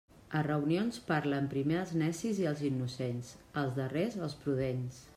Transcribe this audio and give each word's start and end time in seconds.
A 0.37 0.39
reunions 0.45 0.97
parlen 1.09 1.51
primer 1.51 1.77
els 1.83 1.93
necis 2.03 2.41
i 2.47 2.49
els 2.55 2.65
innocents; 2.73 3.33
els 3.65 3.81
darrers, 3.83 4.21
els 4.29 4.39
prudents. 4.47 5.03